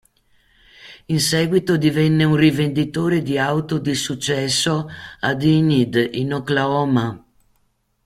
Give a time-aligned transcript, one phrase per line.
[1.09, 4.89] In seguito divenne un rivenditore di auto di successo
[5.19, 7.23] ad Enid, in Oklahoma.